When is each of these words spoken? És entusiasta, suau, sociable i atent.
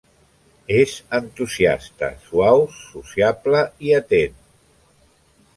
És 0.77 0.93
entusiasta, 1.17 2.09
suau, 2.29 2.65
sociable 2.87 3.63
i 3.91 3.97
atent. 4.03 4.45